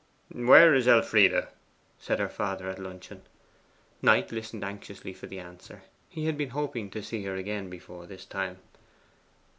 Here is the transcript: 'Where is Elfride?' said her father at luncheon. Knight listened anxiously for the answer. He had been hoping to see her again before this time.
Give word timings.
'Where 0.31 0.73
is 0.73 0.87
Elfride?' 0.87 1.47
said 1.99 2.17
her 2.17 2.27
father 2.27 2.67
at 2.67 2.79
luncheon. 2.79 3.21
Knight 4.01 4.31
listened 4.31 4.63
anxiously 4.63 5.13
for 5.13 5.27
the 5.27 5.37
answer. 5.37 5.83
He 6.09 6.25
had 6.25 6.39
been 6.39 6.49
hoping 6.57 6.89
to 6.89 7.03
see 7.03 7.23
her 7.25 7.35
again 7.35 7.69
before 7.69 8.07
this 8.07 8.25
time. 8.25 8.57